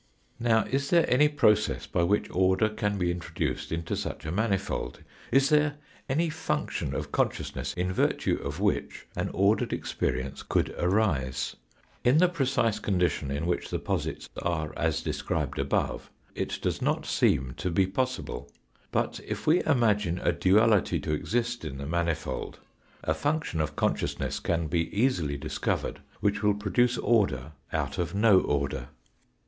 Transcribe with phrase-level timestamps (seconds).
[0.39, 4.31] Now is there any process by which order can be intro duced into such a
[4.31, 5.75] manifold is there
[6.09, 11.55] any function of consciousness in virtue of which an ordered experience could arise?
[12.03, 17.05] In the precise condition in which the posits are, as described above, it does not
[17.05, 18.49] seem to be possible.
[18.91, 22.57] But if we imagine a duality to exist in the manifold,
[23.03, 28.39] a function of consciousness can be easily discovered which will produce order out of no
[28.39, 28.87] order.